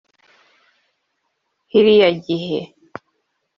Kiriya 1.69 2.09
gihe 2.25 2.59